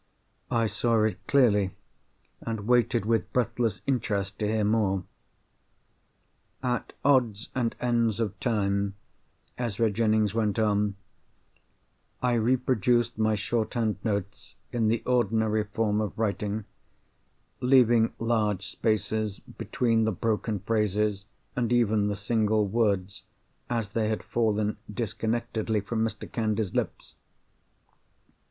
I 0.49 0.65
saw 0.65 1.03
it 1.03 1.19
clearly, 1.27 1.75
and 2.41 2.65
waited 2.65 3.05
with 3.05 3.31
breathless 3.33 3.83
interest 3.85 4.39
to 4.39 4.47
hear 4.47 4.63
more. 4.63 5.03
"At 6.63 6.93
odds 7.05 7.49
and 7.53 7.75
ends 7.79 8.19
of 8.19 8.39
time," 8.39 8.95
Ezra 9.59 9.91
Jennings 9.91 10.33
went 10.33 10.57
on, 10.57 10.95
"I 12.19 12.33
reproduced 12.33 13.19
my 13.19 13.35
shorthand 13.35 13.97
notes, 14.03 14.55
in 14.71 14.87
the 14.87 15.03
ordinary 15.05 15.65
form 15.65 16.01
of 16.01 16.17
writing—leaving 16.17 18.13
large 18.17 18.65
spaces 18.69 19.37
between 19.39 20.05
the 20.05 20.11
broken 20.11 20.61
phrases, 20.61 21.27
and 21.55 21.71
even 21.71 22.07
the 22.07 22.15
single 22.15 22.65
words, 22.65 23.25
as 23.69 23.89
they 23.89 24.07
had 24.09 24.23
fallen 24.23 24.77
disconnectedly 24.91 25.79
from 25.79 26.03
Mr. 26.03 26.27
Candy's 26.31 26.73
lips. 26.73 27.13